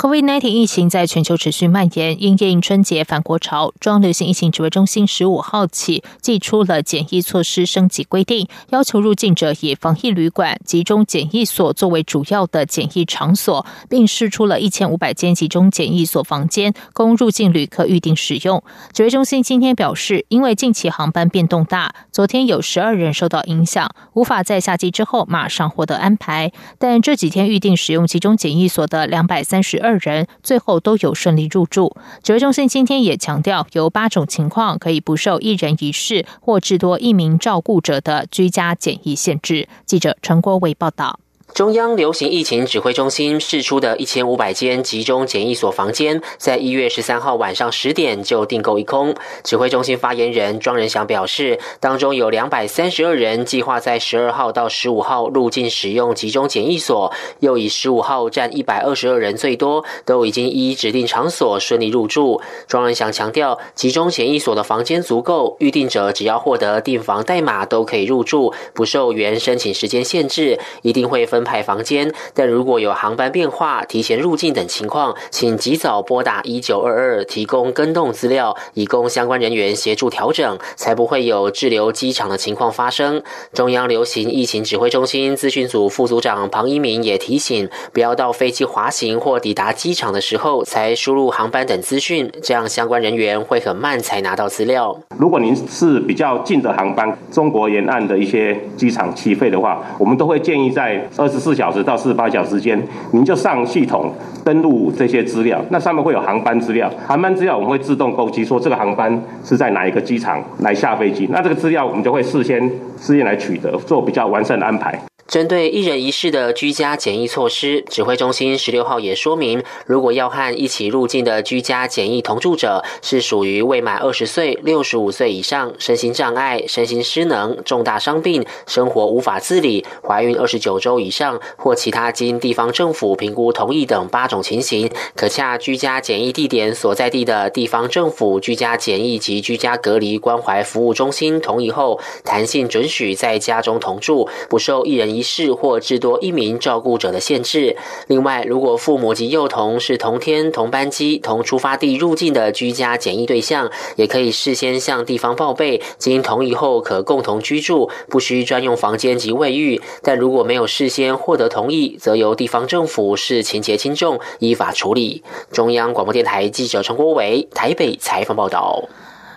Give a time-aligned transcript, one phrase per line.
[0.00, 18.64] COVID-19 疫情在全球持续蔓延，因应春节返国潮，中央流行疫情指挥中心十五号起寄出了检疫措施升级规定，要求入境者以防疫旅馆、集中检疫所作为主要的检疫场所，并释出了一千五百间集中检疫所房间，供入境旅客预定使用。
[18.94, 29.89] 指挥中心今天表示，因为近期航班变动大，昨天有十二人受到影响，无法在下机之后马上获得安排，但这几天预定使用集中检疫所的两百三十二。
[29.90, 31.96] 二人最后都有顺利入住。
[32.22, 39.68] 指挥中心今天也强调，有八种情况可以不受一人一室或至多一名照顾者的居家检疫限制。
[39.84, 41.19] 记者陈国伟报道。
[41.54, 49.14] 中央流行疫情指挥中心释出的一千五百间集中检疫所房间，在一月十三号晚上十点就订购一空。
[49.42, 62.40] 指挥中心发言人庄仁祥表示，当中有两百三十二人计划在十二号到十五号入境使用集中检疫所，又以十五号占一百二十二人最多，都已经依指定场所顺利入住。
[62.68, 71.39] 庄仁祥强调，集中检疫所的房间足够，预定者只要获得订房代码都可以入住，不受原申请时间限制，一定会分。
[71.40, 83.22] 分派房间，但如果有航班变化、提前入境等情况，请及早拨打一九二二，提供跟动资料，以供相关人员协助调整，才不会有滞留机场的情况发生。
[83.54, 95.00] 中央流行疫情指挥中心资讯组副组长庞一鸣也提醒，不要到飞机滑行或抵达机场的时候才输入航班等资讯，这样相关人员会很慢才拿到资料。
[95.16, 101.29] 如果您是比较近的航班，中国沿岸的一些机场起飞的话，我们都会建议在二。
[101.30, 104.12] 十四小时到四十八小时间，您就上系统
[104.44, 112.60] 登录这些资料，那上面会有航班资料，航班资料我们会自动勾稽说这个航班是在哪一个机场来下飞机，那这个资料我们就会事先
[112.98, 115.00] 事先来取得，做比较完善的安排。
[115.28, 131.19] 针对一人一室的居家检疫措施，指挥中心十六号也说明，如果要和一起入境的居家检疫同住者是属于未满二十岁、六十五岁以上、身心障碍、身心失能、重大伤病、生活无法自理、怀孕二十九周以上
[131.56, 145.20] 或其他经地方政府评估同意等八种情形，可洽居家检疫地点所在地的地方政府居家检疫及居家隔离关怀服务中心同意后，弹性准许在家中同住，不受一人一。
[145.20, 147.76] 一室或至多一名照顾者的限制。
[148.06, 159.78] 另外，如果父母及幼童是同天同班机同出发地入境的居家检疫对象，也可以事先向地方报备，经同意后可共同居住，不需专用房间及卫浴。
[160.00, 165.22] 但如果没有事先获得同意，则由地方政府视情节轻重依法处理。
[165.50, 168.88] 中央广播电台记者陈国伟台北采访报道。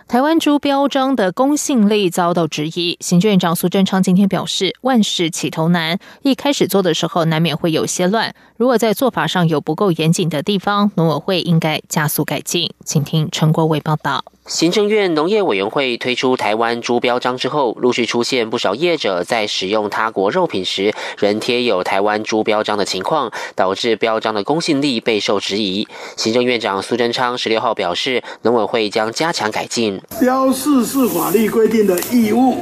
[0.07, 12.71] 台湾猪标章的公信力遭到质疑，行政院长苏贞昌今天表示，万事起头难，一开始做的时候难免会有些乱，如果在做法上有不够严谨的地方，农委会应该加速改进。
[12.85, 14.23] 请听陈国伟报道。
[14.45, 25.87] 行政院农业委员会推出台湾猪标章之后，陆续出现不少业者在使用他国肉品时，仍贴有台湾猪标章的情况，导致标章的公信力备受质疑。
[26.17, 29.92] 行政院长苏贞昌十六号表示，农委会将加强改进。
[30.19, 32.57] 标示是法律规定的义务，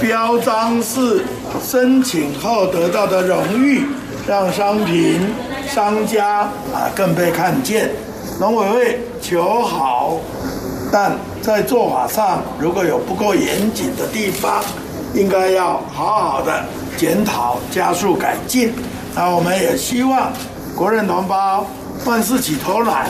[0.00, 1.24] 标章是
[1.62, 3.84] 申请后得到的荣誉，
[4.26, 5.20] 让商品
[5.68, 6.40] 商家
[6.72, 7.90] 啊更被看见。
[8.38, 10.18] 农委会求好。
[10.92, 14.60] 但在做法上，如果有不够严谨的地方，
[15.14, 16.64] 应该要好好的
[16.96, 18.72] 检讨，加速改进。
[19.14, 20.32] 那我们也希望
[20.74, 21.64] 国人同胞
[22.04, 23.08] 万事起头难。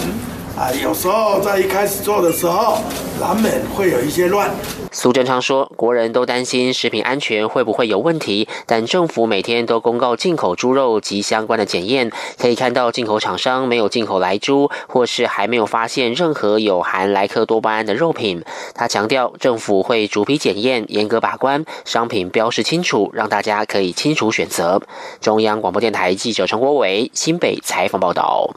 [0.57, 2.79] 啊，有时候在一开始做的时候，
[3.19, 4.51] 难免会有一些乱。
[4.93, 18.43] 苏贞昌说，国人都担心食品安全会不会有问题，但政府每天都公告进口猪肉及相关的检验，可以看到进口厂商没有进口来猪，或是还没有发现任何有含莱克多巴胺的肉品。
[18.75, 24.83] 他强调，政府会逐批检验，严格把关，商品标示清楚，让大家可以清楚选择。
[25.21, 28.51] 中央广播电台记者陈国伟新北采访报道。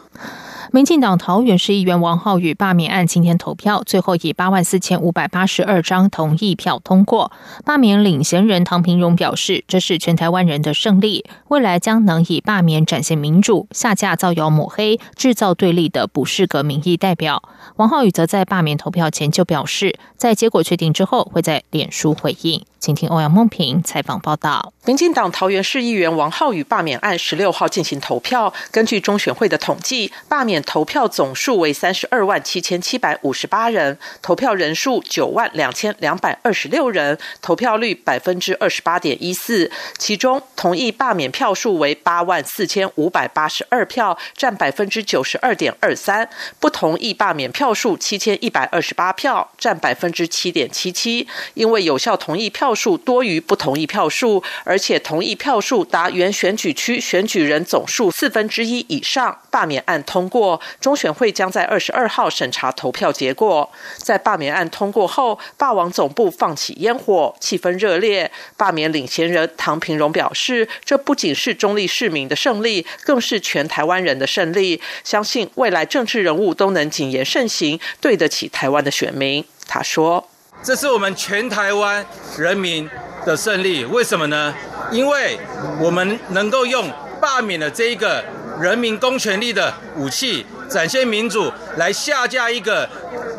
[0.74, 7.31] 民进党桃园市议员王浩宇罢免案今天投票，最后以八万四千五百八十二张同意票通过。
[7.64, 17.44] 罢免领衔人唐平荣表示，这是全台湾人的胜利，未来将能以罢免展现民主，下架造谣抹黑、制造对立的不适格民意代表。
[17.76, 22.66] 王浩宇则在罢免投票前就表示，在结果确定之后，会在脸书回应。
[22.83, 24.74] 请听欧阳梦平采访报道。
[24.83, 39.71] 民进党桃园市议员王浩宇罢免案十六号进行投票，根据中选会的统计，罢免投票总数为三十二万七千七百五十八人，投票人数九万两千两百二十六人，投票率百分之二十八点一四。
[39.97, 46.25] 其中同意罢免票数为八万四千五百八十二票，占百分之九十二点二三；
[46.59, 51.25] 不同意罢免票数七千一百二十八票，占百分之七点七七。
[51.53, 60.60] 因为有效同意票数多于不同意票数，而且同意票数达原选举区选举人总数四分之一以上，罢免案通过。
[60.80, 63.70] 中选会将在二十二号审查投票结果。
[63.98, 68.31] 在罢免案通过后，霸王总部放起烟火，气氛热烈。
[68.58, 74.81] 罢免领衔人唐平荣表示，这不仅是中立市民的胜利，更是全台湾人的胜利。
[75.04, 79.44] 相信未来政治人物都能谨言慎行，对得起台湾的选民。
[79.68, 80.28] 他说
[80.63, 82.06] ：“这是我们全台湾
[82.38, 82.89] 人民。”
[83.25, 84.54] 的胜利，为什么呢？
[84.92, 85.39] 因为
[85.80, 88.21] 我们能够用罢免的这一个
[88.60, 92.86] 人民公权力的武器，展现民主，来下架一个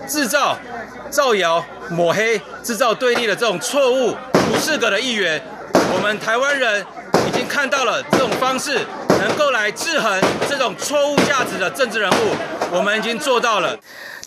[0.09, 0.56] 制造
[1.11, 5.38] 造谣、抹黑、制造对立的这种错误不适格的议员。
[5.94, 6.82] 我们台湾人
[7.29, 8.81] 已经看到了这种方式
[9.20, 10.19] 能够来制衡
[10.49, 12.35] 这种错误价值的政治人物，
[12.73, 13.79] 我们已经做到了。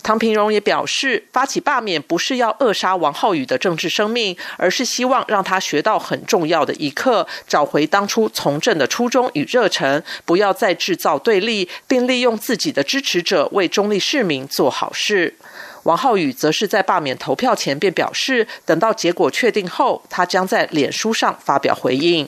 [0.08, 15.34] 唐平荣也表示，发起罢免不是要扼杀王浩宇的政治生命，而是希望让他学到很重要的一课，找回当初从政的初衷与热忱，不要再制造对立，并利用自己的支持者为中立市民做好事。
[15.82, 22.26] 王浩宇则是在罢免投票前便表示，等到结果确定后，他将在脸书上发表回应。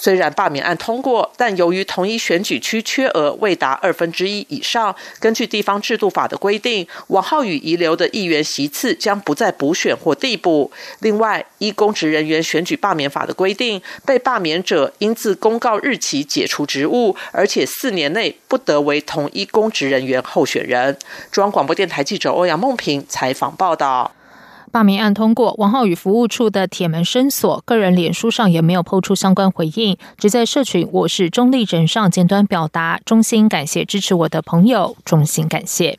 [0.00, 10.70] 虽然罢免案通过，但由于同一选举区缺额未达二分之一以上，根据地方制度法的规定，王浩宇遗留的议员席次将不再补选或递补。
[11.00, 20.96] 另外，依公职人员选举罢免法的规定，被罢免者应自公告日起解除职务，而且四年内不得为同一公职人员候选人。
[21.30, 24.15] 中央广播电台记者欧阳梦平采访报道。
[24.72, 35.98] 罢免案通过，王浩宇服务处的铁门深锁，个人脸书上也没有抛出相关回应，只在社群“我是中立人”上简短表达衷心感谢支持我的朋友，衷心感谢。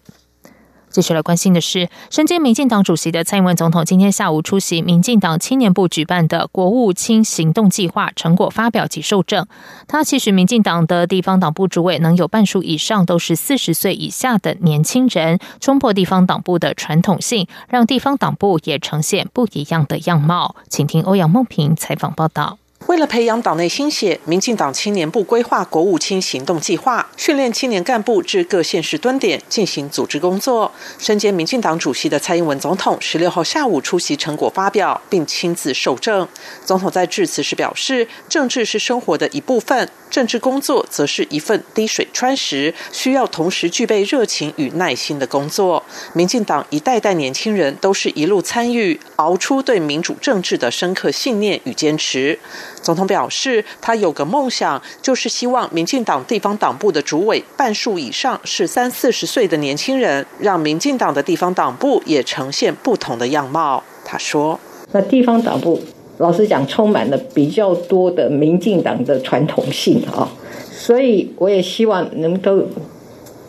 [0.98, 9.46] 接下来关心的是，身兼民进党主席的蔡英文总统今天下午出席民进党青年部举办的国务卿行动计划成果发表及受证。
[9.88, 20.56] 他期许民进党的地方党部主委能有半数以上都是四十岁以下的年轻人，冲破地方党部的传统性，让地方党部也呈现不一样的样貌。
[20.68, 22.58] 请听欧阳梦平采访报道。
[22.86, 30.72] 为了培养党内新血，民进党青年部规划国务卿行动计划，训练青年干部至各县市蹲点进行组织工作。
[30.98, 36.26] 身兼民进党主席的蔡英文总统十六号下午出席成果发表，并亲自受证。
[36.64, 45.84] 总统在致辞时表示：“政治是生活的一部分，政治工作则是一份滴水穿石，需要同时具备热情与耐心的工作。
[46.14, 52.40] 民进党一代代年轻人都是一路参与，熬出对民主政治的深刻信念与坚持。”
[52.82, 63.84] 总统表示，他有个梦想，就是希望民进党地方党部的主委半数以上是三四十岁的年轻人，让民进党的地方党部也呈现不同的样貌。
[64.06, 64.58] 他说
[64.94, 65.82] ：“那地方党部，
[66.20, 70.30] 老实讲，充满了比较多的民进党的传统性啊，
[70.72, 72.64] 所以我也希望能够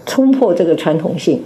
[0.05, 1.45] 冲破这个传统性，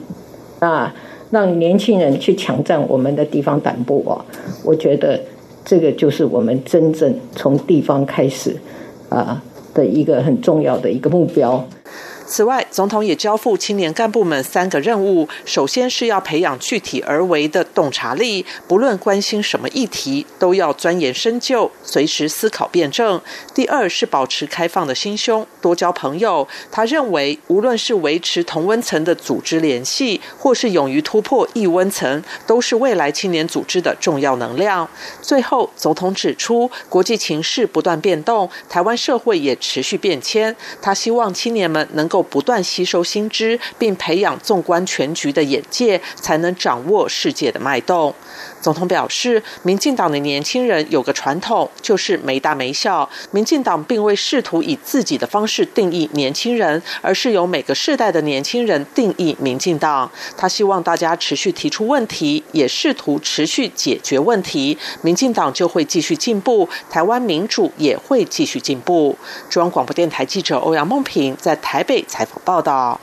[0.61, 0.95] 啊，
[1.31, 4.25] 让年轻人去抢占我们的地方党部啊，
[4.65, 5.21] 我觉得。”
[5.65, 8.57] 这个就是我们真正从地方开始，
[9.09, 9.43] 啊
[9.75, 11.67] 的一个很重要的一个目标。
[12.33, 23.21] 此外，总统也交付青年干部们三个任务：首先是要培养具体而为的洞察力，不论关心什么议题，都要钻研深究，随时思考辩证；
[23.53, 26.49] 第二是保持开放的心胸，多交朋友。
[26.71, 34.89] 他认为，无论是维持同温层的组织联系，或是勇于突破异温层，都是未来青年组织的重要能量。
[35.21, 42.22] 最后，总统指出，国际情势不断变动，台湾社会也持续变迁，他希望青年们能够。
[42.23, 48.15] 不断吸收新知，并培养纵观全局的眼界，才能掌握世界的脉动。
[48.61, 53.09] 总统表示，民进党的年轻人有个传统，就是没大没小。
[53.33, 60.11] 民进党并未试图以自己的方式定义年轻人，而是由每个世代的年轻人定义民进党。
[60.37, 69.17] 他希望大家持续提出问题，也试图持续解决问题，民进党就会继续进步，台湾民主也会继续进步。
[69.51, 73.01] 中央广播电台记者欧阳梦平在台北采访报道。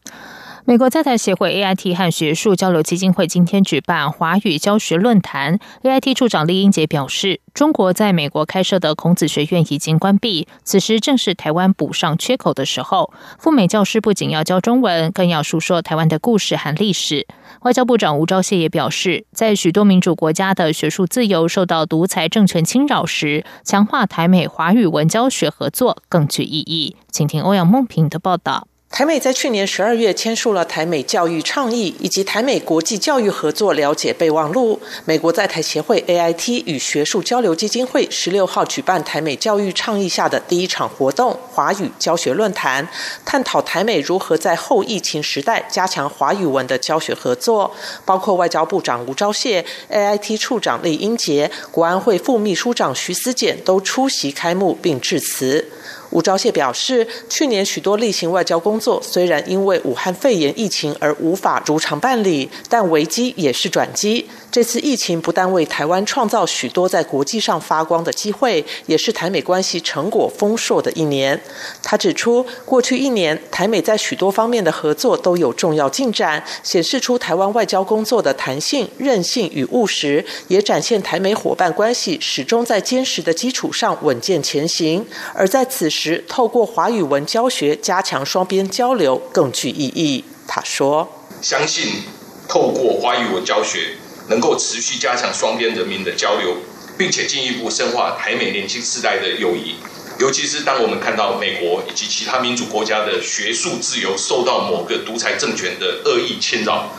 [0.66, 5.58] 美国在台协会 AIT 和学术交流基金会今天举办华语教学论坛。
[5.82, 13.12] AIT 处长厉英杰表示，中国在美国开设的孔子学院已经关闭，此时正是台湾补上缺口的时候。
[13.40, 17.26] 赴美教师不仅要教中文，更要述说台湾的故事和历史。
[17.62, 26.96] 外交部长吴钊燮也表示，在许多民主国家的学术自由受到独裁政权侵扰时，强化台美华语文教学合作更具意义。
[27.12, 28.68] 请听欧阳梦平的报道。
[28.92, 34.82] 台美在去年十二月签署了台美教育倡议以及台美国际教育合作了解备忘录。
[35.06, 42.86] 美国在台协会 AIT 与学术交流基金会十六号举办台美教育倡议下的第一场活动——华语教学论坛，
[43.24, 47.72] 探讨台美如何在后疫情时代加强华语文的教学合作。
[48.04, 55.70] 包括外交部长吴钊燮、AIT 处长李英杰、国安会副秘书长徐思俭都出席开幕并致辞。
[56.12, 64.28] 吴钊燮表示，去年许多例行外交工作虽然因为武汉肺炎疫情而无法如常办理，但危机也是转机。
[64.52, 71.40] 这次疫情不但为台湾创造许多在国际上发光的机会，也是台美关系成果丰硕的一年。
[71.84, 85.06] 他指出，过去一年台美在许多方面的合作都有重要进展，显示出台湾外交工作的弹性、韧性与务实，也展现台美伙伴关系始终在坚实的基础上稳健前行。
[85.36, 90.24] 而在此时，透过华语文教学加强双边交流更具意义。
[90.48, 91.08] 他说
[91.42, 92.04] ：“相信
[92.48, 93.96] 透过华语文教学。”
[94.30, 96.58] 能够持续加强双边人民的交流，
[97.00, 99.78] 并且进一步深化台美年轻世代的友谊。
[100.20, 106.92] 尤其是当我们看到美国以及其他民主国家的学术自由受到某个独裁政权的恶意侵扰，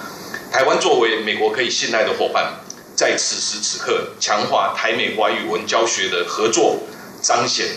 [0.51, 2.55] 台湾作为美国可以信赖的伙伴，
[2.97, 6.81] 在此时此刻强化台美华语文教学的合作，
[7.23, 7.69] 彰显。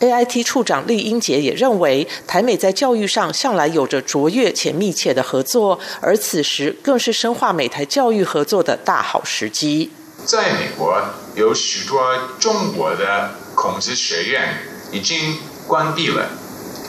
[0.00, 9.92] AIT 处长厉英杰也认为，台美在教育上向来有着卓越且密切的合作，而此时更是深化美台教育合作的大好时机。
[10.26, 11.00] 在美国，
[11.36, 14.58] 有许多中国的孔子学院
[14.92, 16.28] 已经关闭了，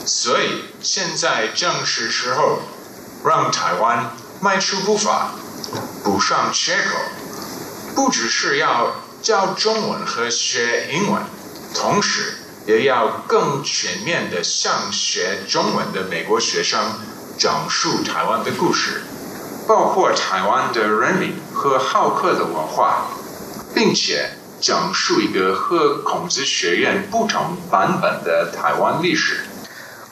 [0.05, 2.59] 所以现在正是时候
[3.24, 5.31] 让台湾迈出步伐，
[6.03, 6.97] 补上缺口。
[7.95, 11.21] 不只是要教中文和学英文，
[11.74, 12.35] 同时。
[12.65, 16.79] 也要更全面的向学中文的美国学生
[17.38, 19.03] 讲述台湾的故事，
[19.67, 23.05] 包括台湾的人民和好客的文化，
[23.74, 29.45] 并且讲述一个和孔子学院不同版本的台湾历史。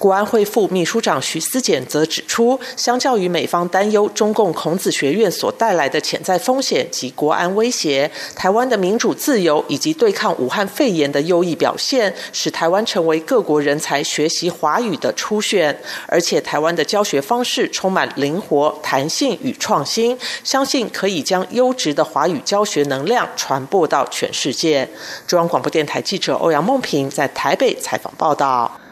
[0.03, 15.79] 国安会副秘书长徐思俭则指出，相较于美方担忧中共孔子学院所带来的潜在风险及国安威胁，台湾的民主自由以及对抗武汉肺炎的优异表现，使台湾成为各国人才学习华语的初选。
[16.05, 24.89] 而且，台湾的教学方式充满灵活、弹性与创新，相信可以将优质的华语教学能量传播到全世界。
[25.25, 28.82] 中央广播电台记者欧阳梦平在台北采访报道。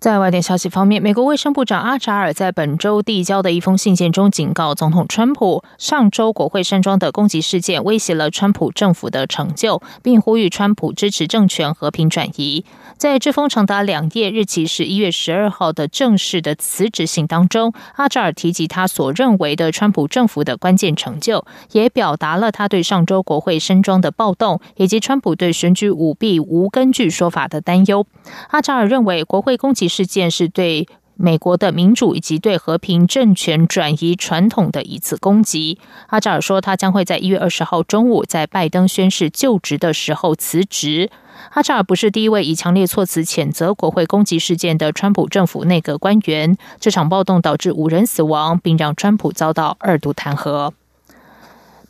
[0.00, 12.64] 在外电消息方面，美国卫生部长阿扎尔在本周递交的一封信件中警告总统川普，上周国会山庄的攻击事件威胁了川普政府的成就，并呼吁川普支持政权和平转移。
[12.96, 28.06] 在这封长达两页、日期是一月十二号的正式的辞职信当中，阿扎尔提及他所认为的川普政府的关键成就，也表达了他对上周国会山庄的暴动以及川普对选举舞弊无根据说法的担忧。
[28.50, 29.87] 阿扎尔认为，国会攻击。
[29.88, 35.78] 事件是对美国的民主以及对和平政权转移传统的一次攻击。
[36.08, 41.10] 阿扎尔说，他将会在一月二十号中午在拜登宣誓就职的时候辞职。
[41.54, 46.56] 阿扎尔不是第一位以强烈措辞谴责国会攻击事件的川普政府内阁官员。
[46.78, 50.70] 这场暴动导致五人死亡，并让川普遭到二度弹劾。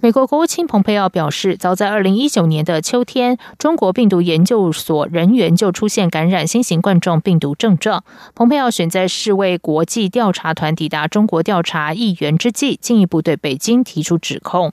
[0.01, 8.05] 美国国务卿蓬佩奥表示，早在二零一九年的秋天，中国病毒研究所人员就出现感染新型冠状病毒症状。
[8.33, 14.73] 蓬佩奥选在世卫国际调查团抵达中国调查议员之际，进一步对北京提出指控。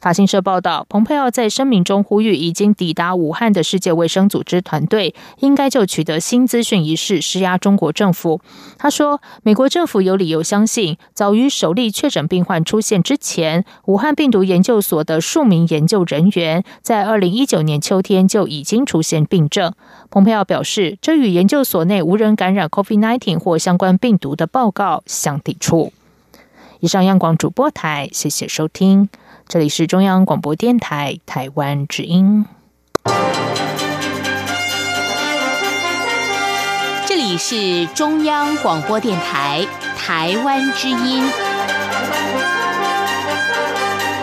[0.00, 8.40] 法新社报道，蓬佩奥在声明中呼吁已经抵达武汉的世界卫生组织团队，应该就取得新资讯一事施压中国政府。
[8.78, 19.72] 他说，美国政府有理由相信，早于首例确诊病患出现之前，武汉病毒研究所的数名研究人员在二零一九年秋天就已经出现病症。
[20.10, 25.92] 蓬佩奥表示，这与研究所内无人感染 COVID-19 或相关病毒的报告相抵触。
[26.80, 29.08] 以上，央广主播台，谢谢收听。
[29.48, 32.46] 这里是中央广播电台台湾之音。
[37.06, 39.66] 这里是中央广播电台。
[40.04, 41.22] 台湾之音。